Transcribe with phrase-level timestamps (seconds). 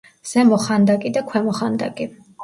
[0.27, 2.09] ზემო ხანდაკი და ქვემო ხანდაკი.